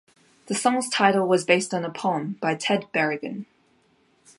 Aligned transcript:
The 0.47 0.55
song's 0.55 0.89
title 0.89 1.27
was 1.27 1.43
based 1.45 1.75
on 1.75 1.85
a 1.85 1.91
poem 1.91 2.39
by 2.41 2.55
Ted 2.55 2.87
Berrigan. 2.91 3.45